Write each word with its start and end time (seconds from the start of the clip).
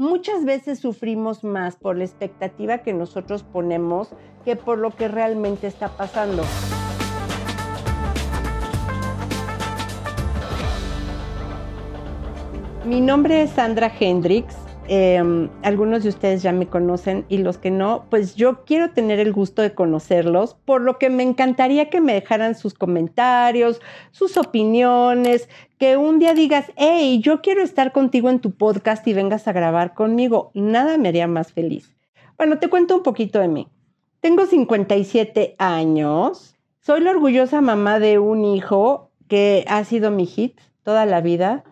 Muchas 0.00 0.44
veces 0.44 0.78
sufrimos 0.78 1.42
más 1.42 1.74
por 1.74 1.96
la 1.96 2.04
expectativa 2.04 2.78
que 2.78 2.94
nosotros 2.94 3.42
ponemos 3.42 4.10
que 4.44 4.54
por 4.54 4.78
lo 4.78 4.94
que 4.94 5.08
realmente 5.08 5.66
está 5.66 5.88
pasando. 5.88 6.44
Mi 12.84 13.00
nombre 13.00 13.42
es 13.42 13.50
Sandra 13.50 13.92
Hendrix. 13.98 14.67
Em, 14.90 15.50
algunos 15.62 16.02
de 16.02 16.08
ustedes 16.08 16.42
ya 16.42 16.50
me 16.52 16.66
conocen 16.66 17.26
y 17.28 17.38
los 17.38 17.58
que 17.58 17.70
no, 17.70 18.06
pues 18.08 18.36
yo 18.36 18.64
quiero 18.64 18.90
tener 18.92 19.20
el 19.20 19.34
gusto 19.34 19.60
de 19.60 19.74
conocerlos, 19.74 20.54
por 20.64 20.80
lo 20.80 20.98
que 20.98 21.10
me 21.10 21.22
encantaría 21.22 21.90
que 21.90 22.00
me 22.00 22.14
dejaran 22.14 22.54
sus 22.54 22.72
comentarios, 22.72 23.82
sus 24.12 24.38
opiniones, 24.38 25.50
que 25.76 25.98
un 25.98 26.18
día 26.18 26.32
digas, 26.32 26.72
hey, 26.76 27.20
yo 27.22 27.42
quiero 27.42 27.62
estar 27.62 27.92
contigo 27.92 28.30
en 28.30 28.40
tu 28.40 28.52
podcast 28.52 29.06
y 29.06 29.12
vengas 29.12 29.46
a 29.46 29.52
grabar 29.52 29.92
conmigo. 29.92 30.50
Nada 30.54 30.96
me 30.96 31.10
haría 31.10 31.26
más 31.26 31.52
feliz. 31.52 31.94
Bueno, 32.38 32.58
te 32.58 32.68
cuento 32.68 32.96
un 32.96 33.02
poquito 33.02 33.40
de 33.40 33.48
mí. 33.48 33.68
Tengo 34.20 34.46
57 34.46 35.54
años, 35.58 36.56
soy 36.80 37.02
la 37.02 37.10
orgullosa 37.10 37.60
mamá 37.60 37.98
de 37.98 38.18
un 38.18 38.46
hijo 38.46 39.10
que 39.28 39.66
ha 39.68 39.84
sido 39.84 40.10
mi 40.10 40.24
hit 40.24 40.58
toda 40.82 41.04
la 41.04 41.20
vida 41.20 41.62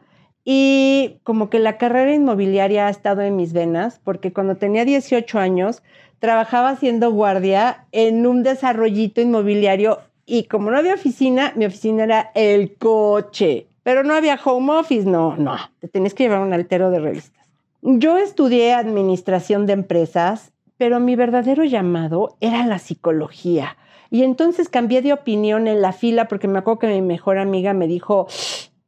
y 0.48 1.18
como 1.24 1.50
que 1.50 1.58
la 1.58 1.76
carrera 1.76 2.14
inmobiliaria 2.14 2.86
ha 2.86 2.90
estado 2.90 3.22
en 3.22 3.34
mis 3.34 3.52
venas, 3.52 4.00
porque 4.04 4.32
cuando 4.32 4.54
tenía 4.54 4.84
18 4.84 5.40
años 5.40 5.82
trabajaba 6.20 6.70
haciendo 6.70 7.10
guardia 7.10 7.84
en 7.90 8.24
un 8.28 8.44
desarrollito 8.44 9.20
inmobiliario 9.20 9.98
y 10.24 10.44
como 10.44 10.70
no 10.70 10.78
había 10.78 10.94
oficina, 10.94 11.52
mi 11.56 11.66
oficina 11.66 12.04
era 12.04 12.30
el 12.34 12.76
coche. 12.76 13.66
Pero 13.82 14.04
no 14.04 14.14
había 14.14 14.38
home 14.42 14.72
office, 14.72 15.04
no, 15.04 15.36
no, 15.36 15.56
te 15.80 15.88
tenías 15.88 16.14
que 16.14 16.24
llevar 16.24 16.40
un 16.40 16.52
altero 16.52 16.90
de 16.90 17.00
revistas. 17.00 17.44
Yo 17.82 18.16
estudié 18.16 18.72
administración 18.72 19.66
de 19.66 19.72
empresas, 19.72 20.52
pero 20.76 21.00
mi 21.00 21.16
verdadero 21.16 21.64
llamado 21.64 22.36
era 22.40 22.66
la 22.66 22.78
psicología. 22.78 23.76
Y 24.10 24.22
entonces 24.22 24.68
cambié 24.68 25.02
de 25.02 25.12
opinión 25.12 25.66
en 25.66 25.82
la 25.82 25.92
fila 25.92 26.28
porque 26.28 26.46
me 26.46 26.60
acuerdo 26.60 26.80
que 26.80 26.86
mi 26.88 27.02
mejor 27.02 27.38
amiga 27.38 27.72
me 27.74 27.88
dijo, 27.88 28.28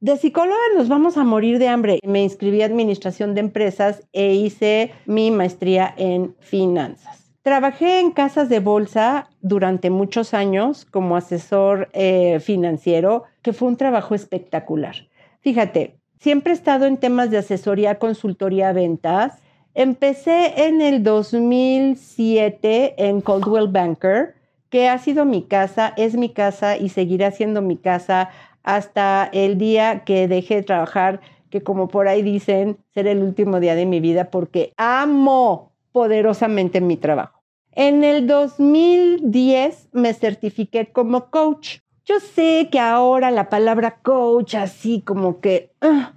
de 0.00 0.16
psicóloga 0.16 0.58
nos 0.77 0.88
vamos 0.88 1.16
a 1.16 1.24
morir 1.24 1.58
de 1.58 1.68
hambre. 1.68 1.98
Me 2.04 2.22
inscribí 2.22 2.62
a 2.62 2.66
Administración 2.66 3.34
de 3.34 3.41
Empresas 3.41 4.06
e 4.12 4.34
hice 4.34 4.92
mi 5.06 5.30
maestría 5.30 5.92
en 5.96 6.36
finanzas. 6.38 7.32
Trabajé 7.42 8.00
en 8.00 8.12
casas 8.12 8.48
de 8.48 8.60
bolsa 8.60 9.28
durante 9.41 9.91
muchos 9.91 10.34
años 10.34 10.84
como 10.84 11.16
asesor 11.16 11.88
eh, 11.94 12.41
financiero, 12.41 13.24
que 13.42 13.52
fue 13.52 13.69
un 13.69 13.76
trabajo 13.76 14.14
espectacular. 14.14 14.94
Fíjate, 15.41 15.96
siempre 16.20 16.52
he 16.52 16.56
estado 16.56 16.86
en 16.86 16.98
temas 16.98 17.30
de 17.30 17.38
asesoría, 17.38 17.98
consultoría, 17.98 18.72
ventas. 18.72 19.38
Empecé 19.74 20.66
en 20.66 20.80
el 20.80 21.02
2007 21.02 22.94
en 22.98 23.20
Coldwell 23.20 23.69
Banker, 23.69 24.34
que 24.69 24.88
ha 24.88 24.98
sido 24.98 25.24
mi 25.24 25.42
casa, 25.42 25.94
es 25.96 26.14
mi 26.14 26.28
casa 26.28 26.76
y 26.76 26.91
seguirá 26.91 27.30
siendo 27.30 27.62
mi 27.62 27.76
casa 27.76 28.30
hasta 28.69 29.30
el 29.33 29.56
día 29.56 30.05
que 30.05 30.28
dejé 30.28 30.56
de 30.56 30.62
trabajar, 30.62 31.22
que 31.48 31.62
como 31.62 31.88
por 31.88 32.06
ahí 32.06 32.20
dicen, 32.20 32.77
será 32.92 33.10
el 33.12 33.22
último 33.22 33.60
día 33.60 33.75
de 33.75 33.86
mi 33.86 33.98
vida 33.98 34.30
porque 34.30 34.75
amo 34.77 35.72
poderosamente 35.91 36.83
mi 36.83 36.98
trabajo. 36.98 37.42
En 37.72 38.05
el 38.05 38.27
2010 38.27 39.88
me 39.92 40.12
certifiqué 40.12 40.92
como 40.92 41.30
coach. 41.30 41.78
Yo 42.05 42.20
sé 42.20 42.69
que 42.70 42.78
ahora 42.78 43.30
la 43.30 43.48
palabra 43.48 44.00
coach 44.02 44.55
así 44.55 45.00
como 45.00 45.41
que, 45.41 45.72
ah, 45.80 46.12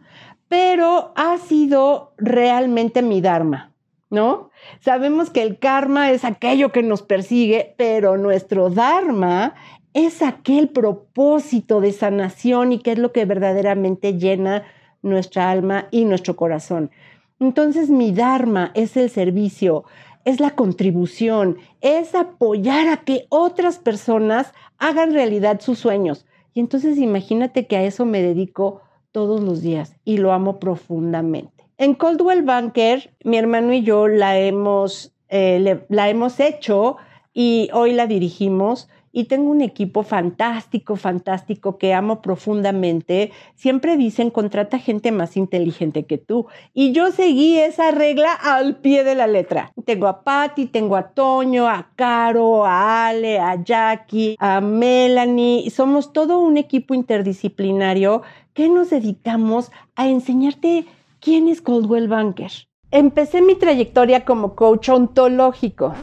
pero 0.50 1.14
ha 1.16 1.38
sido 1.38 2.12
realmente 2.18 3.02
mi 3.02 3.22
dharma, 3.22 3.72
¿no? 4.10 4.50
Sabemos 4.82 5.30
que 5.30 5.42
el 5.42 5.58
karma 5.58 6.12
es 6.12 6.26
aquello 6.26 6.74
que 6.74 6.84
nos 6.84 7.02
persigue, 7.02 7.76
pero 7.78 8.18
nuestro 8.18 8.70
dharma 8.70 9.56
es 9.94 10.22
aquel 10.22 10.70
propósito 10.70 11.82
de 11.82 11.92
sanación 11.92 12.72
y 12.72 12.80
qué 12.80 12.94
es 12.94 13.00
lo 13.00 13.12
que 13.12 13.26
verdaderamente 13.26 14.18
llena 14.18 14.64
nuestra 15.02 15.50
alma 15.50 15.88
y 15.92 16.06
nuestro 16.06 16.36
corazón. 16.36 16.92
Entonces 17.40 17.90
mi 17.90 18.12
Dharma 18.12 18.72
es 18.76 18.96
el 18.98 19.10
servicio, 19.10 19.84
es 20.26 20.40
la 20.40 20.52
contribución, 20.52 21.58
es 21.82 22.14
apoyar 22.16 22.88
a 22.88 22.98
que 22.98 23.26
otras 23.30 23.80
personas 23.80 24.54
hagan 24.78 25.14
realidad 25.14 25.60
sus 25.60 25.80
sueños. 25.80 26.26
Y 26.54 26.60
entonces 26.60 26.98
imagínate 26.98 27.66
que 27.66 27.78
a 27.78 27.84
eso 27.84 28.06
me 28.06 28.22
dedico 28.22 28.82
todos 29.12 29.42
los 29.42 29.62
días 29.62 29.96
y 30.06 30.18
lo 30.18 30.32
amo 30.32 30.60
profundamente. 30.60 31.66
En 31.78 31.96
Coldwell 31.96 32.44
Banker, 32.44 33.14
mi 33.24 33.38
hermano 33.38 33.74
y 33.74 33.82
yo 33.82 34.08
la 34.08 34.38
hemos, 34.38 35.14
eh, 35.30 35.84
la 35.90 36.10
hemos 36.10 36.40
hecho 36.40 36.98
y 37.34 37.70
hoy 37.74 37.94
la 37.94 38.06
dirigimos 38.06 38.88
y 39.12 39.26
tengo 39.26 39.52
un 39.52 39.62
equipo 39.62 40.04
fantástico, 40.04 40.96
fantástico 40.96 41.78
que 41.78 41.94
amo 41.94 42.22
profundamente. 42.22 43.32
Siempre 43.56 43.98
dicen, 43.98 44.30
contrata 44.30 44.80
gente 44.80 45.12
más 45.12 45.38
inteligente 45.38 46.06
que 46.06 46.18
tú. 46.18 46.48
Y 46.74 46.94
yo 46.94 47.12
seguí 47.12 47.58
esa 47.58 47.92
regla 47.92 48.34
al 48.34 48.78
pie 48.78 49.04
de 49.04 49.16
la 49.16 49.28
letra. 49.28 49.72
Tengo 49.86 50.08
a 50.08 50.24
Patty, 50.24 50.68
tengo 50.68 50.96
a 50.96 51.10
Toño, 51.10 51.68
a 51.68 51.92
Caro, 51.96 52.66
a 52.66 53.08
Ale, 53.08 53.40
a 53.40 53.62
Jackie, 53.62 54.36
a 54.40 54.62
Melanie. 54.62 55.70
Somos 55.70 56.14
todo 56.14 56.40
un 56.40 56.58
equipo 56.58 56.94
interdisciplinario 56.94 58.22
que 58.54 58.70
nos 58.70 58.90
dedicamos 58.90 59.72
a 59.96 60.08
enseñarte 60.08 60.86
quién 61.20 61.48
es 61.48 61.62
Coldwell 61.62 62.08
Banker. 62.08 62.52
Empecé 62.92 63.42
mi 63.42 63.56
trayectoria 63.56 64.26
como 64.26 64.56
coach 64.56 64.90
ontológico. 64.90 65.94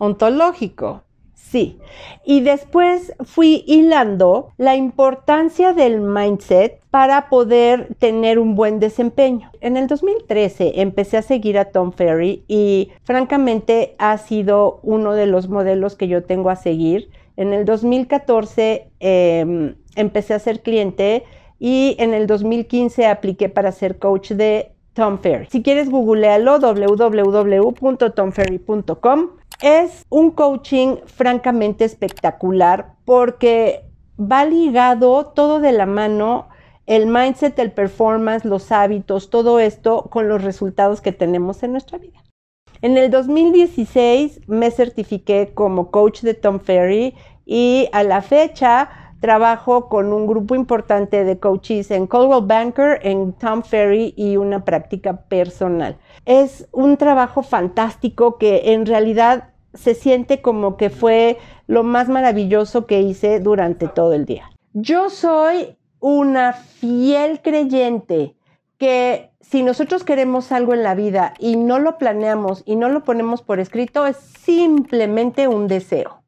Ontológico 0.00 1.02
Sí. 1.50 1.78
Y 2.24 2.40
después 2.42 3.12
fui 3.24 3.64
hilando 3.66 4.52
la 4.56 4.76
importancia 4.76 5.72
del 5.72 6.00
mindset 6.00 6.78
para 6.90 7.28
poder 7.28 7.96
tener 7.98 8.38
un 8.38 8.54
buen 8.54 8.78
desempeño. 8.78 9.50
En 9.60 9.76
el 9.76 9.88
2013 9.88 10.80
empecé 10.80 11.16
a 11.16 11.22
seguir 11.22 11.58
a 11.58 11.64
Tom 11.66 11.90
Ferry 11.90 12.44
y 12.46 12.92
francamente 13.02 13.96
ha 13.98 14.16
sido 14.18 14.78
uno 14.84 15.14
de 15.14 15.26
los 15.26 15.48
modelos 15.48 15.96
que 15.96 16.06
yo 16.06 16.22
tengo 16.22 16.50
a 16.50 16.56
seguir. 16.56 17.10
En 17.36 17.52
el 17.52 17.64
2014 17.64 18.86
em, 19.00 19.74
empecé 19.96 20.34
a 20.34 20.38
ser 20.38 20.62
cliente 20.62 21.24
y 21.58 21.96
en 21.98 22.14
el 22.14 22.28
2015 22.28 23.08
apliqué 23.08 23.48
para 23.48 23.72
ser 23.72 23.98
coach 23.98 24.30
de 24.30 24.70
Tom 24.92 25.18
Ferry. 25.18 25.48
Si 25.50 25.64
quieres, 25.64 25.90
googlealo 25.90 26.60
www.tomferry.com 26.60 29.39
es 29.62 30.06
un 30.08 30.30
coaching 30.30 30.96
francamente 31.06 31.84
espectacular 31.84 32.94
porque 33.04 33.84
va 34.18 34.44
ligado 34.44 35.26
todo 35.26 35.60
de 35.60 35.72
la 35.72 35.86
mano 35.86 36.48
el 36.86 37.06
mindset, 37.06 37.58
el 37.58 37.70
performance, 37.70 38.44
los 38.44 38.72
hábitos, 38.72 39.30
todo 39.30 39.60
esto 39.60 40.08
con 40.10 40.28
los 40.28 40.42
resultados 40.42 41.00
que 41.00 41.12
tenemos 41.12 41.62
en 41.62 41.72
nuestra 41.72 41.98
vida. 41.98 42.20
En 42.82 42.96
el 42.96 43.10
2016 43.10 44.40
me 44.48 44.70
certifiqué 44.70 45.52
como 45.54 45.90
coach 45.90 46.22
de 46.22 46.34
Tom 46.34 46.58
Ferry 46.58 47.14
y 47.44 47.88
a 47.92 48.02
la 48.02 48.22
fecha 48.22 48.88
trabajo 49.20 49.88
con 49.88 50.12
un 50.12 50.26
grupo 50.26 50.54
importante 50.54 51.24
de 51.24 51.38
coaches 51.38 51.90
en 51.90 52.06
Coldwell 52.06 52.46
Banker, 52.46 53.00
en 53.02 53.34
Tom 53.34 53.62
Ferry 53.62 54.14
y 54.16 54.36
una 54.36 54.64
práctica 54.64 55.22
personal. 55.28 55.98
Es 56.24 56.68
un 56.72 56.96
trabajo 56.96 57.42
fantástico 57.42 58.38
que 58.38 58.72
en 58.72 58.86
realidad 58.86 59.49
se 59.74 59.94
siente 59.94 60.40
como 60.42 60.76
que 60.76 60.90
fue 60.90 61.38
lo 61.66 61.82
más 61.82 62.08
maravilloso 62.08 62.86
que 62.86 63.00
hice 63.00 63.40
durante 63.40 63.88
todo 63.88 64.12
el 64.12 64.24
día. 64.24 64.50
Yo 64.72 65.10
soy 65.10 65.76
una 66.00 66.52
fiel 66.52 67.40
creyente 67.42 68.36
que 68.78 69.30
si 69.40 69.62
nosotros 69.62 70.04
queremos 70.04 70.52
algo 70.52 70.74
en 70.74 70.82
la 70.82 70.94
vida 70.94 71.34
y 71.38 71.56
no 71.56 71.78
lo 71.78 71.98
planeamos 71.98 72.62
y 72.64 72.76
no 72.76 72.88
lo 72.88 73.04
ponemos 73.04 73.42
por 73.42 73.60
escrito, 73.60 74.06
es 74.06 74.16
simplemente 74.16 75.48
un 75.48 75.68
deseo. 75.68 76.22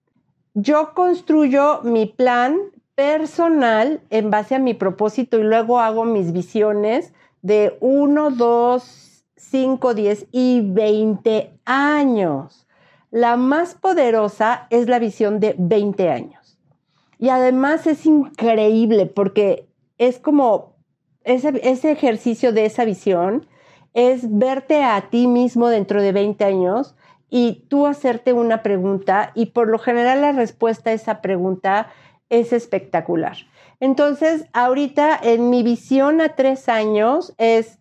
Yo 0.54 0.92
construyo 0.94 1.80
mi 1.82 2.06
plan 2.06 2.58
personal 2.94 4.00
en 4.10 4.30
base 4.30 4.54
a 4.54 4.58
mi 4.58 4.74
propósito 4.74 5.38
y 5.38 5.44
luego 5.44 5.80
hago 5.80 6.04
mis 6.04 6.32
visiones 6.32 7.12
de 7.40 7.76
1, 7.80 8.30
2, 8.32 9.24
5, 9.36 9.94
10 9.94 10.26
y 10.30 10.60
20 10.62 11.58
años. 11.64 12.66
La 13.12 13.36
más 13.36 13.74
poderosa 13.74 14.66
es 14.70 14.88
la 14.88 14.98
visión 14.98 15.38
de 15.38 15.54
20 15.58 16.08
años. 16.08 16.58
Y 17.18 17.28
además 17.28 17.86
es 17.86 18.06
increíble 18.06 19.04
porque 19.04 19.68
es 19.98 20.18
como 20.18 20.76
ese, 21.24 21.90
ejercicio 21.92 22.54
de 22.54 22.64
esa 22.64 22.86
visión 22.86 23.46
es 23.92 24.38
verte 24.38 24.82
a 24.82 25.10
ti 25.10 25.26
mismo 25.26 25.68
dentro 25.68 26.00
de 26.00 26.12
20 26.12 26.42
años 26.42 26.96
y 27.28 27.66
tú 27.68 27.86
hacerte 27.86 28.32
una 28.32 28.62
pregunta 28.62 29.32
y 29.34 29.46
por 29.46 29.68
lo 29.68 29.78
general 29.78 30.22
la 30.22 30.32
respuesta 30.32 30.88
a 30.88 30.94
esa 30.94 31.20
pregunta 31.20 31.88
es 32.30 32.54
espectacular. 32.54 33.36
Entonces, 33.78 34.46
ahorita 34.54 35.20
en 35.22 35.50
mi 35.50 35.62
visión 35.62 36.22
a 36.22 36.30
tres 36.30 36.70
años 36.70 37.34
es, 37.36 37.78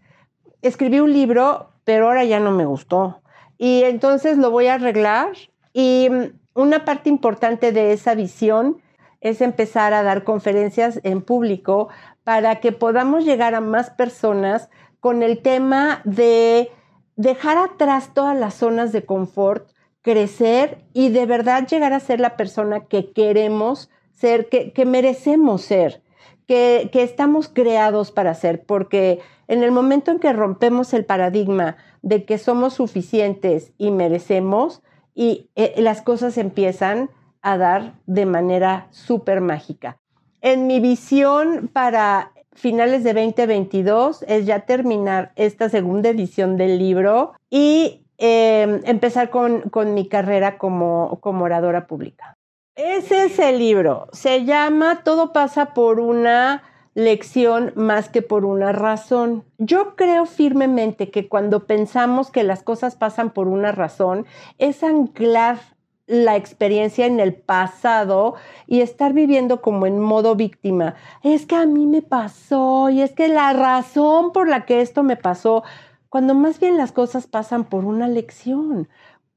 escribí 0.62 1.00
un 1.00 1.13
libro 1.13 1.69
pero 1.86 2.07
ahora 2.07 2.25
ya 2.25 2.39
no 2.39 2.51
me 2.51 2.66
gustó. 2.66 3.21
Y 3.62 3.84
entonces 3.84 4.40
lo 4.40 4.50
voy 4.50 4.66
a 4.66 4.74
arreglar. 4.74 5.34
Y 5.72 6.08
mm, 6.10 6.40
una 6.56 6.84
parte 6.84 7.10
importante 7.10 7.72
de 7.72 7.94
esa 7.94 8.16
visión 8.16 8.81
es 9.19 9.40
empezar 9.40 9.94
a 9.94 10.02
dar 10.02 10.24
conferencias 10.24 11.00
en 11.04 11.22
público 11.22 11.90
para 12.24 12.60
que 12.60 12.72
podamos 12.72 13.24
llegar 13.24 13.54
a 13.54 13.62
más 13.62 13.92
personas 13.92 14.68
con 15.00 15.22
el 15.22 15.44
tema 15.44 16.02
de 16.06 16.72
dejar 17.16 17.60
atrás 17.60 18.16
todas 18.16 18.36
las 18.36 18.56
zonas 18.56 18.92
de 18.92 19.06
confort, 19.06 19.69
crecer 20.02 20.84
y 20.92 21.10
de 21.10 21.28
verdad 21.28 21.68
llegar 21.68 21.94
a 21.94 22.00
ser 22.00 22.19
la 22.19 22.36
persona 22.38 22.86
que 22.86 23.12
queremos 23.12 23.92
ser, 24.12 24.50
que, 24.50 24.86
merecemos 24.88 25.62
ser, 25.62 26.02
que, 26.48 26.90
estamos 26.94 27.48
creados 27.48 28.12
para 28.12 28.34
ser, 28.34 28.64
porque 28.64 29.20
en 29.48 29.64
el 29.64 29.72
momento 29.72 30.12
en 30.12 30.20
que 30.20 30.34
rompemos 30.34 30.94
el 30.94 31.06
paradigma 31.06 31.78
de 32.02 32.26
que 32.26 32.38
somos 32.38 32.74
suficientes 32.76 33.72
y 33.78 33.92
merecemos, 33.92 34.82
y 35.14 35.50
eh, 35.56 35.76
las 35.78 36.02
cosas 36.02 36.38
empiezan 36.38 37.10
a 37.42 37.58
dar 37.58 37.96
de 38.06 38.26
manera 38.26 38.88
súper 38.92 39.42
mágica. 39.42 39.98
En 40.42 40.68
mi 40.68 40.80
visión 40.80 41.70
para 41.72 42.32
finales 42.54 43.04
de 43.04 43.14
2022 43.14 44.24
es 44.28 44.46
ya 44.46 44.62
terminar 44.62 45.32
esta 45.36 45.70
segunda 45.70 46.10
edición 46.10 46.58
del 46.58 46.78
libro 46.78 47.34
y 47.50 48.06
em, 48.18 48.82
empezar 48.86 49.30
con, 49.30 49.64
mi 49.94 50.08
carrera 50.08 50.58
como, 50.58 51.20
como 51.22 51.46
oradora 51.46 51.88
pública. 51.88 52.38
Ese 52.76 53.26
es 53.26 53.38
el 53.38 53.60
libro. 53.60 54.08
Se 54.14 54.46
llama 54.46 55.04
Todo 55.04 55.34
pasa 55.34 55.74
por 55.74 56.00
una 56.00 56.64
lección 56.94 57.74
más 57.76 58.08
que 58.08 58.22
por 58.22 58.46
una 58.46 58.72
razón. 58.72 59.44
Yo 59.58 59.98
creo 59.98 60.26
firmemente 60.26 61.12
que 61.12 61.28
cuando 61.28 61.68
pensamos 61.68 62.32
que 62.32 62.44
las 62.44 62.64
cosas 62.64 62.96
pasan 62.96 63.32
por 63.32 63.50
una 63.50 63.74
razón, 63.74 64.26
es 64.58 64.84
anclar 64.84 65.60
la 66.08 66.38
experiencia 66.38 67.06
en 67.06 67.20
el 67.20 67.34
pasado 67.34 68.36
y 68.68 68.80
estar 68.80 69.12
viviendo 69.12 69.62
como 69.62 69.86
en 69.86 70.00
modo 70.00 70.36
víctima. 70.36 70.96
Es 71.24 71.46
que 71.46 71.56
a 71.56 71.66
mí 71.66 71.88
me 71.88 72.02
pasó 72.02 72.90
y 72.90 73.02
es 73.02 73.12
que 73.12 73.28
la 73.28 73.52
razón 73.52 74.32
por 74.32 74.48
la 74.48 74.66
que 74.66 74.80
esto 74.80 75.04
me 75.04 75.18
pasó, 75.18 75.64
cuando 76.08 76.36
más 76.36 76.60
bien 76.60 76.78
las 76.78 76.92
cosas 76.92 77.28
pasan 77.28 77.66
por 77.66 77.86
una 77.86 78.08
lección. 78.08 78.90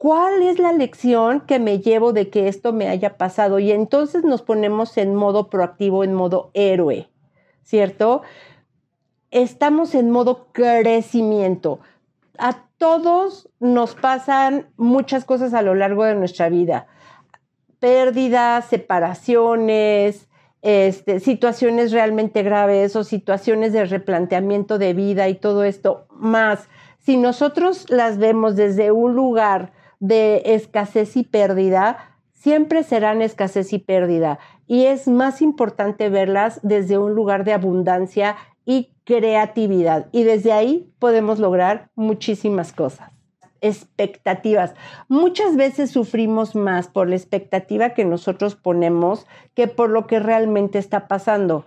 ¿Cuál 0.04 0.42
es 0.42 0.58
la 0.58 0.74
lección 0.74 1.40
que 1.40 1.58
me 1.58 1.78
llevo 1.78 2.12
de 2.12 2.28
que 2.28 2.46
esto 2.48 2.74
me 2.74 2.90
haya 2.90 3.16
pasado? 3.16 3.58
Y 3.58 3.72
entonces 3.72 4.22
nos 4.22 4.42
ponemos 4.42 4.98
en 4.98 5.14
modo 5.14 5.48
proactivo, 5.48 6.04
en 6.04 6.12
modo 6.12 6.50
héroe. 6.52 7.08
¿cierto? 7.62 8.20
Estamos 9.30 9.94
en 9.94 10.10
modo 10.10 10.48
crecimiento. 10.52 11.80
A 12.36 12.66
todos 12.76 13.48
nos 13.58 13.94
pasan 13.94 14.68
muchas 14.76 15.24
cosas 15.24 15.54
a 15.54 15.62
lo 15.62 15.74
largo 15.74 16.04
de 16.04 16.14
nuestra 16.16 16.50
vida. 16.50 16.86
Pérdidas, 17.80 18.66
separaciones, 18.66 20.28
este, 20.60 21.18
situaciones 21.18 21.92
realmente 21.92 22.42
graves 22.42 22.94
o 22.94 23.04
situaciones 23.04 23.72
de 23.72 23.86
replanteamiento 23.86 24.76
de 24.76 24.92
vida 24.92 25.30
y 25.30 25.34
todo 25.34 25.64
esto. 25.64 26.06
Más, 26.10 26.68
si 26.98 27.16
nosotros 27.16 27.88
las 27.88 28.18
vemos 28.18 28.54
desde 28.54 28.92
un 28.92 29.14
lugar 29.14 29.72
de 30.06 30.42
escasez 30.44 31.16
y 31.16 31.22
pérdida, 31.22 31.96
siempre 32.34 32.82
serán 32.82 33.22
escasez 33.22 33.72
y 33.72 33.78
pérdida. 33.78 34.38
Y 34.66 34.84
es 34.84 35.08
más 35.08 35.40
importante 35.40 36.10
verlas 36.10 36.60
desde 36.62 36.98
un 36.98 37.14
lugar 37.14 37.44
de 37.44 37.54
abundancia 37.54 38.36
y 38.66 38.90
creatividad. 39.04 40.08
Y 40.12 40.24
desde 40.24 40.52
ahí 40.52 40.92
podemos 40.98 41.38
lograr 41.38 41.88
muchísimas 41.94 42.74
cosas. 42.74 43.10
Expectativas. 43.62 44.74
Muchas 45.08 45.56
veces 45.56 45.90
sufrimos 45.90 46.54
más 46.54 46.88
por 46.88 47.08
la 47.08 47.16
expectativa 47.16 47.90
que 47.94 48.04
nosotros 48.04 48.56
ponemos 48.56 49.26
que 49.54 49.68
por 49.68 49.88
lo 49.88 50.06
que 50.06 50.20
realmente 50.20 50.78
está 50.78 51.08
pasando. 51.08 51.64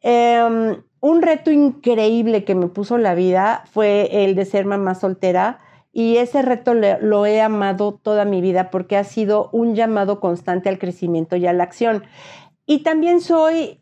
Em, 0.00 0.82
un 1.00 1.20
reto 1.20 1.50
increíble 1.50 2.44
que 2.44 2.54
me 2.54 2.68
puso 2.68 2.96
la 2.96 3.14
vida 3.14 3.64
fue 3.70 4.24
el 4.24 4.34
de 4.36 4.46
ser 4.46 4.64
mamá 4.64 4.94
soltera 4.94 5.60
y 5.96 6.16
ese 6.16 6.42
reto 6.42 6.74
lo 6.74 7.24
he 7.24 7.40
amado 7.40 7.94
toda 8.02 8.24
mi 8.24 8.40
vida 8.40 8.70
porque 8.70 8.96
ha 8.96 9.04
sido 9.04 9.48
un 9.52 9.76
llamado 9.76 10.18
constante 10.18 10.68
al 10.68 10.80
crecimiento 10.80 11.36
y 11.36 11.46
a 11.46 11.52
la 11.52 11.62
acción. 11.62 12.02
Y 12.66 12.80
también 12.80 13.20
soy 13.20 13.80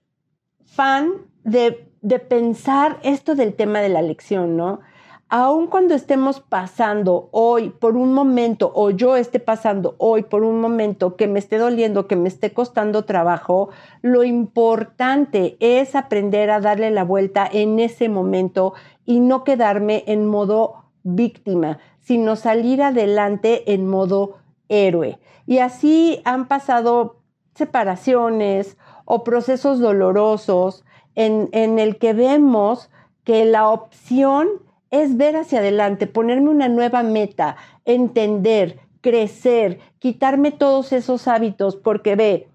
fan 0.62 1.10
de, 1.42 1.90
de 2.02 2.18
pensar 2.18 2.98
esto 3.02 3.34
del 3.34 3.54
tema 3.54 3.80
de 3.80 3.88
la 3.88 4.02
lección, 4.02 4.58
¿no? 4.58 4.80
Aun 5.30 5.68
cuando 5.68 5.94
estemos 5.94 6.40
pasando 6.40 7.30
hoy 7.32 7.70
por 7.70 7.96
un 7.96 8.12
momento, 8.12 8.70
o 8.74 8.90
yo 8.90 9.16
esté 9.16 9.40
pasando 9.40 9.94
hoy 9.96 10.24
por 10.24 10.44
un 10.44 10.60
momento 10.60 11.16
que 11.16 11.26
me 11.26 11.38
esté 11.38 11.56
doliendo, 11.56 12.06
que 12.06 12.16
me 12.16 12.28
esté 12.28 12.52
costando 12.52 13.06
trabajo, 13.06 13.70
lo 14.02 14.24
importante 14.24 15.56
es 15.60 15.94
aprender 15.94 16.50
a 16.50 16.60
darle 16.60 16.90
la 16.90 17.04
vuelta 17.04 17.48
en 17.50 17.80
ese 17.80 18.10
momento 18.10 18.74
y 19.06 19.20
no 19.20 19.44
quedarme 19.44 20.04
en 20.06 20.26
modo 20.26 20.81
víctima, 21.04 21.78
sino 22.00 22.37
salir 22.37 22.82
adelante 22.82 23.72
en 23.72 23.87
modo 23.87 24.38
héroe. 24.69 25.19
Y 25.46 25.58
así 25.58 26.20
han 26.25 26.49
pasado 26.49 27.20
separaciones 27.54 28.76
o 29.04 29.25
procesos 29.25 29.81
dolorosos 29.81 30.84
en, 31.14 31.49
en 31.52 31.78
el 31.78 31.99
que 31.99 32.12
vemos 32.12 32.90
que 33.25 33.44
la 33.44 33.69
opción 33.69 34.49
es 34.90 35.16
ver 35.16 35.37
hacia 35.37 35.60
adelante, 35.60 36.06
ponerme 36.06 36.50
una 36.50 36.69
nueva 36.69 37.02
meta, 37.02 37.56
entender, 37.84 38.78
crecer, 39.00 39.81
quitarme 39.98 40.52
todos 40.52 40.93
esos 40.93 41.28
hábitos, 41.28 41.76
porque 41.76 42.14
ve, 42.14 42.48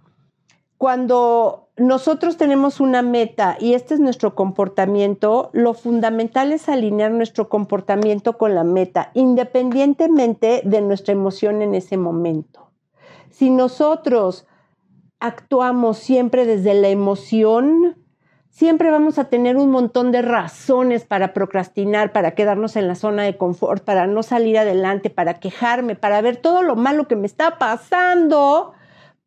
cuando 0.77 1.69
nosotros 1.75 2.37
tenemos 2.37 2.79
una 2.79 3.01
meta 3.01 3.57
y 3.59 3.73
este 3.73 3.95
es 3.95 3.99
nuestro 3.99 4.35
comportamiento, 4.35 5.49
lo 5.53 5.73
fundamental 5.73 6.51
es 6.51 6.69
alinear 6.69 7.11
nuestro 7.11 7.49
comportamiento 7.49 8.37
con 8.37 8.53
la 8.53 8.63
meta, 8.63 9.11
independientemente 9.13 10.61
de 10.63 10.81
nuestra 10.81 11.13
emoción 11.13 11.61
en 11.61 11.73
ese 11.73 11.97
momento. 11.97 12.71
Si 13.29 13.49
nosotros 13.49 14.45
actuamos 15.19 15.97
siempre 15.97 16.45
desde 16.45 16.75
la 16.75 16.89
emoción, 16.89 17.97
siempre 18.49 18.91
vamos 18.91 19.17
a 19.17 19.25
tener 19.25 19.57
un 19.57 19.71
montón 19.71 20.11
de 20.11 20.21
razones 20.21 21.05
para 21.05 21.33
procrastinar, 21.33 22.11
para 22.11 22.31
quedarnos 22.31 22.75
en 22.75 22.87
la 22.87 22.95
zona 22.95 23.23
de 23.23 23.37
confort, 23.37 23.83
para 23.83 24.05
no 24.05 24.21
salir 24.21 24.59
adelante, 24.59 25.09
para 25.09 25.35
quejarme, 25.35 25.95
para 25.95 26.21
ver 26.21 26.37
todo 26.37 26.61
lo 26.61 26.75
malo 26.75 27.07
que 27.07 27.15
me 27.15 27.25
está 27.25 27.57
pasando 27.57 28.73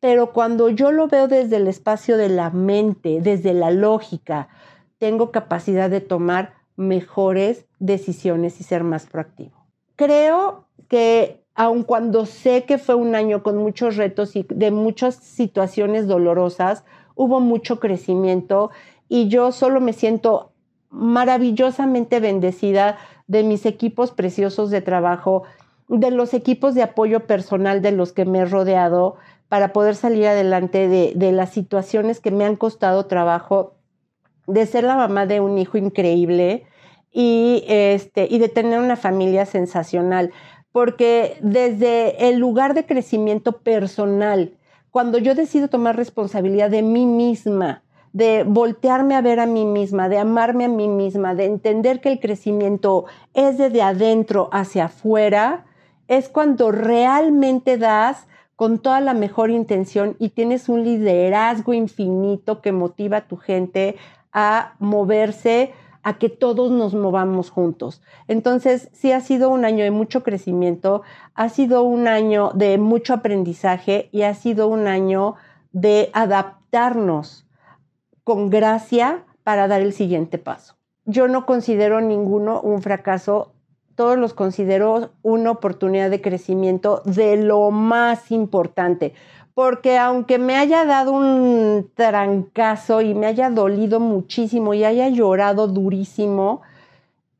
pero 0.01 0.33
cuando 0.33 0.69
yo 0.69 0.91
lo 0.91 1.07
veo 1.07 1.29
desde 1.29 1.55
el 1.57 1.67
espacio 1.67 2.17
de 2.17 2.27
la 2.27 2.49
mente, 2.49 3.21
desde 3.21 3.53
la 3.53 3.71
lógica, 3.71 4.49
tengo 4.97 5.31
capacidad 5.31 5.89
de 5.89 6.01
tomar 6.01 6.55
mejores 6.75 7.65
decisiones 7.79 8.59
y 8.59 8.63
ser 8.63 8.83
más 8.83 9.05
proactivo. 9.05 9.53
Creo 9.95 10.65
que 10.89 11.43
aun 11.53 11.83
cuando 11.83 12.25
sé 12.25 12.63
que 12.63 12.79
fue 12.79 12.95
un 12.95 13.13
año 13.13 13.43
con 13.43 13.57
muchos 13.57 13.95
retos 13.95 14.35
y 14.35 14.45
de 14.49 14.71
muchas 14.71 15.15
situaciones 15.15 16.07
dolorosas, 16.07 16.83
hubo 17.13 17.39
mucho 17.39 17.79
crecimiento 17.79 18.71
y 19.07 19.27
yo 19.27 19.51
solo 19.51 19.81
me 19.81 19.93
siento 19.93 20.51
maravillosamente 20.89 22.19
bendecida 22.19 22.97
de 23.27 23.43
mis 23.43 23.67
equipos 23.67 24.11
preciosos 24.11 24.71
de 24.71 24.81
trabajo, 24.81 25.43
de 25.87 26.09
los 26.09 26.33
equipos 26.33 26.73
de 26.73 26.81
apoyo 26.81 27.27
personal 27.27 27.83
de 27.83 27.91
los 27.91 28.13
que 28.13 28.25
me 28.25 28.39
he 28.39 28.45
rodeado, 28.45 29.17
para 29.51 29.73
poder 29.73 29.97
salir 29.97 30.27
adelante 30.27 30.87
de, 30.87 31.31
las 31.33 31.49
situaciones 31.49 32.21
que 32.21 32.31
me 32.31 32.45
han 32.45 32.55
costado 32.55 33.07
trabajo, 33.07 33.73
de 34.47 34.65
ser 34.65 34.85
la 34.85 34.95
mamá 34.95 35.25
de 35.25 35.41
un 35.41 35.57
hijo 35.57 35.77
increíble 35.77 36.63
y, 37.11 37.65
este, 37.67 38.29
y 38.31 38.39
de 38.39 38.47
tener 38.47 38.79
una 38.79 38.95
familia 38.95 39.45
sensacional. 39.45 40.31
Porque 40.71 41.35
desde 41.41 42.29
el 42.29 42.37
lugar 42.37 42.73
de 42.73 42.85
crecimiento 42.85 43.57
personal, 43.57 44.53
cuando 44.89 45.17
yo 45.17 45.35
decido 45.35 45.67
tomar 45.67 45.97
responsabilidad 45.97 46.69
de 46.69 46.81
mí 46.81 47.05
misma, 47.05 47.83
de 48.13 48.45
voltearme 48.47 49.15
a 49.15 49.21
ver 49.21 49.41
a 49.41 49.47
mí 49.47 49.65
misma, 49.65 50.07
de 50.07 50.17
amarme 50.17 50.63
a 50.63 50.69
mí 50.69 50.87
misma, 50.87 51.35
de 51.35 51.43
entender 51.43 51.99
que 51.99 52.07
el 52.07 52.21
crecimiento 52.21 53.03
es 53.33 53.57
desde 53.57 53.81
adentro 53.81 54.47
hacia 54.53 54.85
afuera, 54.85 55.65
es 56.07 56.29
cuando 56.29 56.71
realmente 56.71 57.77
das 57.77 58.27
con 58.61 58.77
toda 58.77 59.01
la 59.01 59.15
mejor 59.15 59.49
intención 59.49 60.15
y 60.19 60.29
tienes 60.29 60.69
un 60.69 60.83
liderazgo 60.83 61.73
infinito 61.73 62.61
que 62.61 62.71
motiva 62.71 63.17
a 63.17 63.27
tu 63.27 63.35
gente 63.35 63.95
a 64.31 64.75
moverse, 64.77 65.73
a 66.03 66.19
que 66.19 66.29
todos 66.29 66.69
nos 66.69 66.93
movamos 66.93 67.49
juntos. 67.49 68.03
Entonces, 68.27 68.89
sí 68.93 69.13
ha 69.13 69.19
sido 69.19 69.49
un 69.49 69.65
año 69.65 69.83
de 69.83 69.89
mucho 69.89 70.21
crecimiento, 70.21 71.01
ha 71.33 71.49
sido 71.49 71.81
un 71.81 72.07
año 72.07 72.51
de 72.53 72.77
mucho 72.77 73.15
aprendizaje 73.15 74.09
y 74.11 74.21
ha 74.21 74.35
sido 74.35 74.67
un 74.67 74.85
año 74.85 75.33
de 75.71 76.11
adaptarnos 76.13 77.47
con 78.23 78.51
gracia 78.51 79.23
para 79.43 79.67
dar 79.67 79.81
el 79.81 79.91
siguiente 79.91 80.37
paso. 80.37 80.75
Yo 81.05 81.27
no 81.27 81.47
considero 81.47 81.99
ninguno 81.99 82.61
un 82.61 82.83
fracaso 82.83 83.53
todos 84.01 84.17
los 84.17 84.33
considero 84.33 85.11
una 85.21 85.51
oportunidad 85.51 86.09
de 86.09 86.21
crecimiento 86.21 87.03
de 87.05 87.37
lo 87.37 87.69
más 87.69 88.31
importante. 88.31 89.13
Porque 89.53 89.99
aunque 89.99 90.39
me 90.39 90.55
haya 90.55 90.85
dado 90.85 91.11
un 91.11 91.91
trancazo 91.93 93.01
y 93.01 93.13
me 93.13 93.27
haya 93.27 93.51
dolido 93.51 93.99
muchísimo 93.99 94.73
y 94.73 94.83
haya 94.85 95.07
llorado 95.09 95.67
durísimo, 95.67 96.61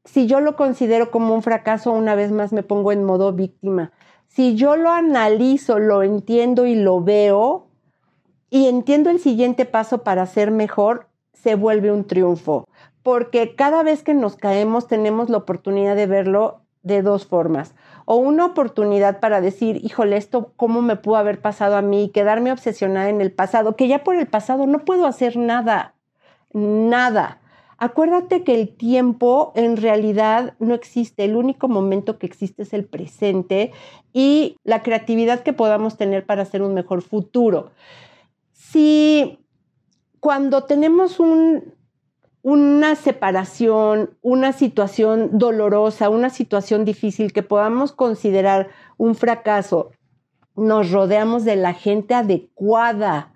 si 0.06 0.28
yo 0.28 0.40
lo 0.40 0.56
considero 0.56 1.10
como 1.10 1.34
un 1.34 1.42
fracaso, 1.42 1.94
una 1.94 2.14
vez 2.14 2.32
más 2.32 2.54
me 2.54 2.62
pongo 2.62 2.92
en 2.92 3.06
modo 3.06 3.34
víctima. 3.34 3.92
Si 4.28 4.54
yo 4.54 4.76
lo 4.76 4.92
analizo, 4.92 5.80
lo 5.80 6.04
entiendo 6.04 6.68
y 6.68 6.76
lo 6.76 7.02
veo 7.02 7.66
y 8.52 8.68
entiendo 8.68 9.10
el 9.10 9.18
siguiente 9.18 9.66
paso 9.66 10.04
para 10.04 10.28
ser 10.28 10.52
mejor, 10.52 11.08
se 11.34 11.56
vuelve 11.56 11.92
un 11.92 12.06
triunfo 12.06 12.66
porque 13.04 13.56
cada 13.56 13.84
vez 13.84 14.04
que 14.04 14.14
nos 14.14 14.36
caemos 14.36 14.88
tenemos 14.88 15.30
la 15.30 15.38
oportunidad 15.38 15.96
de 15.96 16.08
verlo 16.08 16.62
de 16.84 17.02
dos 17.02 17.26
formas. 17.26 17.76
O 18.06 18.16
una 18.16 18.46
oportunidad 18.46 19.20
para 19.20 19.42
decir, 19.42 19.80
híjole, 19.84 20.18
esto 20.18 20.54
cómo 20.56 20.82
me 20.82 20.96
pudo 20.96 21.18
haber 21.18 21.40
pasado 21.42 21.76
a 21.76 21.82
mí, 21.82 22.10
quedarme 22.14 22.52
obsesionada 22.52 23.10
en 23.10 23.22
el 23.22 23.32
pasado, 23.32 23.76
que 23.76 23.88
ya 23.88 24.04
por 24.04 24.16
el 24.16 24.28
pasado 24.28 24.66
no 24.68 24.80
puedo 24.80 25.06
hacer 25.06 25.38
nada, 25.38 25.94
nada. 26.54 27.40
Acuérdate 27.78 28.44
que 28.44 28.54
el 28.54 28.76
tiempo 28.76 29.54
en 29.56 29.78
realidad 29.78 30.54
no 30.60 30.76
existe, 30.76 31.26
el 31.26 31.36
único 31.36 31.68
momento 31.68 32.20
que 32.20 32.28
existe 32.28 32.62
es 32.62 32.74
el 32.74 32.86
presente 32.86 33.72
y 34.14 34.56
la 34.64 34.84
creatividad 34.84 35.42
que 35.42 35.54
podamos 35.54 35.98
tener 35.98 36.26
para 36.26 36.44
hacer 36.44 36.62
un 36.62 36.76
mejor 36.76 37.02
futuro. 37.02 37.72
Si 38.52 39.40
cuando 40.20 40.66
tenemos 40.66 41.20
un, 41.20 41.74
una 42.44 42.96
separación, 42.96 44.18
una 44.22 44.52
situación 44.52 45.38
dolorosa, 45.38 46.10
una 46.10 46.30
situación 46.30 46.86
difícil 46.86 47.34
que 47.34 47.44
podamos 47.44 47.92
considerar 47.92 48.70
un 48.98 49.16
fracaso, 49.16 49.92
nos 50.56 50.92
rodeamos 50.92 51.46
de 51.46 51.56
la 51.56 51.74
gente 51.74 52.14
adecuada, 52.14 53.34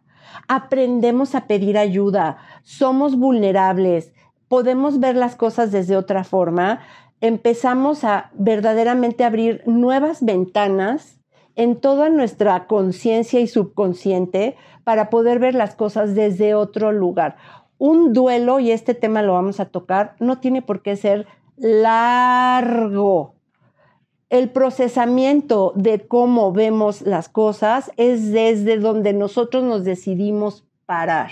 aprendemos 0.48 1.36
a 1.36 1.48
pedir 1.48 1.78
ayuda, 1.78 2.38
somos 2.64 3.16
vulnerables, 3.16 4.12
podemos 4.48 5.00
ver 5.00 5.16
las 5.16 5.36
cosas 5.36 5.72
desde 5.72 5.98
otra 5.98 6.24
forma, 6.24 6.80
empezamos 7.22 8.04
a 8.04 8.32
verdaderamente 8.34 9.24
abrir 9.24 9.62
nuevas 9.66 10.24
ventanas 10.24 11.20
en 11.56 11.80
toda 11.80 12.10
nuestra 12.10 12.68
conciencia 12.68 13.40
y 13.40 13.48
subconsciente 13.48 14.58
para 14.84 15.10
poder 15.10 15.40
ver 15.40 15.56
las 15.56 15.76
cosas 15.76 16.16
desde 16.16 16.54
otro 16.54 16.92
lugar 16.92 17.38
un 17.78 18.14
duelo, 18.14 18.60
y 18.60 18.72
este 18.72 18.94
tema 18.94 19.22
lo 19.22 19.34
vamos 19.34 19.60
a 19.60 19.66
tocar, 19.66 20.16
no 20.20 20.40
tiene 20.40 20.62
por 20.62 20.82
qué 20.82 20.96
ser 20.96 21.28
largo. 21.58 23.36
El 24.30 24.50
procesamiento 24.50 25.74
de 25.76 26.08
cómo 26.08 26.52
vemos 26.52 27.02
las 27.02 27.30
cosas 27.30 27.92
es 27.98 28.32
desde 28.32 28.78
donde 28.78 29.14
nosotros 29.14 29.64
nos 29.64 29.84
decidimos 29.84 30.66
parar. 30.86 31.32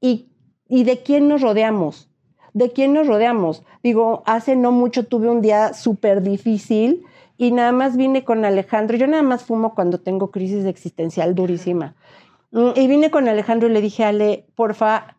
¿Y, 0.00 0.28
y 0.68 0.84
de 0.84 1.02
quién 1.02 1.28
nos 1.28 1.40
rodeamos? 1.40 2.10
¿De 2.52 2.70
quién 2.70 2.92
nos 2.92 3.06
rodeamos? 3.06 3.64
Digo, 3.82 4.22
hace 4.26 4.54
no 4.54 4.70
mucho 4.70 5.06
tuve 5.06 5.28
un 5.28 5.40
día 5.40 5.72
súper 5.72 6.22
difícil 6.22 7.04
y 7.36 7.50
nada 7.50 7.72
más 7.72 7.96
vine 7.96 8.22
con 8.22 8.44
Alejandro. 8.44 8.96
Yo 8.96 9.06
nada 9.06 9.22
más 9.22 9.44
fumo 9.44 9.74
cuando 9.74 9.98
tengo 9.98 10.30
crisis 10.30 10.64
existencial 10.64 11.34
durísima. 11.34 11.96
Mm, 12.52 12.70
y 12.76 12.86
vine 12.86 13.10
con 13.10 13.28
Alejandro 13.28 13.68
y 13.68 13.72
le 13.72 13.80
dije, 13.80 14.04
Ale, 14.04 14.46
porfa, 14.54 15.16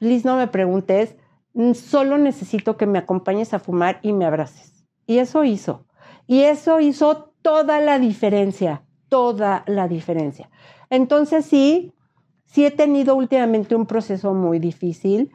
Liz, 0.00 0.24
no 0.24 0.36
me 0.36 0.48
preguntes, 0.48 1.16
mm, 1.54 1.72
solo 1.72 2.18
necesito 2.18 2.76
que 2.76 2.86
me 2.86 2.98
acompañes 2.98 3.54
a 3.54 3.58
fumar 3.58 4.00
y 4.02 4.12
me 4.12 4.24
abraces. 4.24 4.86
Y 5.06 5.18
eso 5.18 5.44
hizo. 5.44 5.86
Y 6.26 6.42
eso 6.42 6.80
hizo 6.80 7.32
toda 7.42 7.80
la 7.80 7.98
diferencia, 7.98 8.82
toda 9.08 9.64
la 9.66 9.86
diferencia. 9.88 10.50
Entonces 10.90 11.44
sí, 11.44 11.92
sí 12.46 12.64
he 12.64 12.70
tenido 12.70 13.14
últimamente 13.14 13.74
un 13.76 13.86
proceso 13.86 14.32
muy 14.32 14.58
difícil 14.58 15.32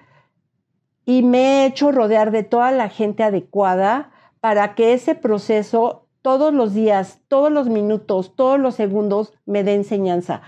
y 1.06 1.24
me 1.24 1.40
he 1.40 1.66
hecho 1.66 1.92
rodear 1.92 2.32
de 2.32 2.44
toda 2.44 2.72
la 2.72 2.90
gente 2.90 3.24
adecuada 3.24 4.12
para 4.40 4.76
que 4.76 4.94
ese 4.94 5.16
proceso 5.16 6.08
todos 6.22 6.54
los 6.54 6.74
días, 6.74 7.22
todos 7.28 7.52
los 7.52 7.70
minutos, 7.70 8.36
todos 8.36 8.60
los 8.60 8.76
segundos 8.76 9.34
me 9.46 9.64
dé 9.64 9.76
enseñanza. 9.76 10.42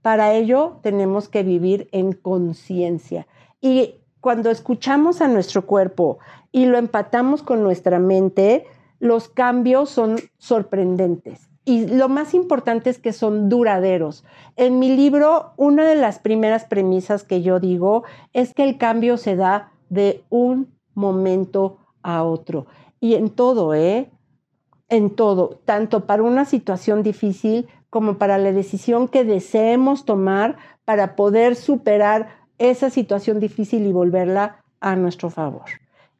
Para 0.00 0.34
ello 0.34 0.80
tenemos 0.82 1.28
que 1.28 1.42
vivir 1.42 1.88
en 1.92 2.12
conciencia. 2.12 3.26
Y 3.62 3.94
cuando 4.20 4.50
escuchamos 4.50 5.22
a 5.22 5.28
nuestro 5.28 5.64
cuerpo 5.64 6.18
y 6.50 6.66
lo 6.66 6.76
empatamos 6.76 7.42
con 7.42 7.62
nuestra 7.62 7.98
mente, 7.98 8.66
los 8.98 9.28
cambios 9.28 9.88
son 9.88 10.16
sorprendentes. 10.36 11.48
Y 11.64 11.86
lo 11.86 12.08
más 12.08 12.34
importante 12.34 12.90
es 12.90 12.98
que 12.98 13.12
son 13.12 13.48
duraderos. 13.48 14.24
En 14.56 14.80
mi 14.80 14.94
libro, 14.94 15.52
una 15.56 15.86
de 15.86 15.94
las 15.94 16.18
primeras 16.18 16.64
premisas 16.64 17.22
que 17.22 17.40
yo 17.40 17.60
digo 17.60 18.02
es 18.32 18.52
que 18.52 18.64
el 18.64 18.78
cambio 18.78 19.16
se 19.16 19.36
da 19.36 19.72
de 19.88 20.24
un 20.28 20.74
momento 20.94 21.78
a 22.02 22.24
otro. 22.24 22.66
Y 22.98 23.14
en 23.14 23.30
todo, 23.30 23.74
¿eh? 23.74 24.10
En 24.88 25.10
todo, 25.10 25.60
tanto 25.64 26.04
para 26.06 26.24
una 26.24 26.44
situación 26.44 27.04
difícil 27.04 27.68
como 27.90 28.18
para 28.18 28.38
la 28.38 28.52
decisión 28.52 29.06
que 29.06 29.24
deseemos 29.24 30.04
tomar 30.04 30.56
para 30.84 31.14
poder 31.14 31.54
superar 31.54 32.41
esa 32.70 32.90
situación 32.90 33.40
difícil 33.40 33.86
y 33.86 33.92
volverla 33.92 34.56
a 34.80 34.96
nuestro 34.96 35.30
favor. 35.30 35.64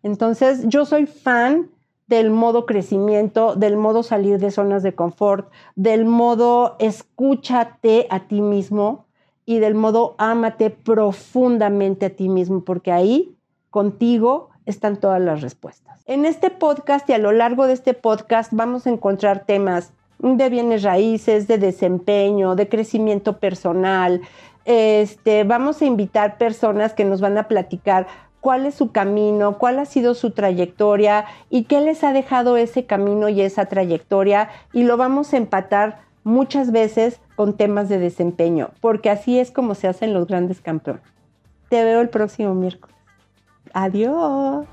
Entonces, 0.02 0.64
yo 0.66 0.84
soy 0.84 1.06
fan 1.06 1.70
del 2.06 2.30
modo 2.30 2.66
crecimiento, 2.66 3.54
del 3.54 3.76
modo 3.76 4.02
salir 4.02 4.38
de 4.38 4.50
zonas 4.50 4.82
de 4.82 4.94
confort, 4.94 5.50
del 5.76 6.04
modo 6.04 6.76
escúchate 6.78 8.06
a 8.10 8.26
ti 8.26 8.40
mismo 8.40 9.06
y 9.46 9.60
del 9.60 9.74
modo 9.74 10.14
ámate 10.18 10.70
profundamente 10.70 12.06
a 12.06 12.10
ti 12.10 12.28
mismo, 12.28 12.64
porque 12.64 12.92
ahí 12.92 13.36
contigo 13.70 14.50
están 14.66 14.98
todas 14.98 15.20
las 15.20 15.40
respuestas. 15.40 16.02
En 16.06 16.24
este 16.24 16.50
podcast 16.50 17.08
y 17.08 17.12
a 17.12 17.18
lo 17.18 17.32
largo 17.32 17.66
de 17.66 17.72
este 17.72 17.94
podcast 17.94 18.52
vamos 18.52 18.86
a 18.86 18.90
encontrar 18.90 19.44
temas 19.46 19.92
de 20.18 20.48
bienes 20.48 20.82
raíces, 20.84 21.48
de 21.48 21.58
desempeño, 21.58 22.54
de 22.54 22.68
crecimiento 22.68 23.38
personal. 23.38 24.20
Este, 24.64 25.44
vamos 25.44 25.82
a 25.82 25.86
invitar 25.86 26.38
personas 26.38 26.94
que 26.94 27.04
nos 27.04 27.20
van 27.20 27.38
a 27.38 27.48
platicar 27.48 28.06
cuál 28.40 28.66
es 28.66 28.74
su 28.74 28.90
camino, 28.90 29.58
cuál 29.58 29.78
ha 29.78 29.84
sido 29.84 30.14
su 30.14 30.32
trayectoria 30.32 31.26
y 31.48 31.64
qué 31.64 31.80
les 31.80 32.02
ha 32.04 32.12
dejado 32.12 32.56
ese 32.56 32.86
camino 32.86 33.28
y 33.28 33.40
esa 33.40 33.66
trayectoria 33.66 34.50
y 34.72 34.82
lo 34.82 34.96
vamos 34.96 35.32
a 35.32 35.36
empatar 35.36 36.00
muchas 36.24 36.72
veces 36.72 37.20
con 37.36 37.56
temas 37.56 37.88
de 37.88 37.98
desempeño, 37.98 38.70
porque 38.80 39.10
así 39.10 39.38
es 39.38 39.50
como 39.50 39.74
se 39.74 39.88
hacen 39.88 40.12
los 40.12 40.26
grandes 40.26 40.60
campeones. 40.60 41.02
Te 41.68 41.84
veo 41.84 42.00
el 42.00 42.08
próximo 42.08 42.54
miércoles. 42.54 42.96
Adiós. 43.72 44.66